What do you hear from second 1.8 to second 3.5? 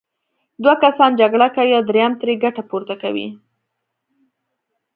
دریم ترې ګټه پورته کوي.